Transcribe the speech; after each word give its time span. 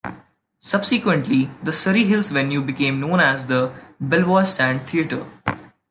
Subsequently, 0.57 1.51
the 1.61 1.71
Surry 1.71 2.05
Hills 2.05 2.29
venue 2.31 2.59
became 2.63 2.99
known 2.99 3.19
as 3.19 3.45
the 3.45 3.71
Belvoir 4.01 4.45
Saint 4.45 4.89
Theatre. 4.89 5.27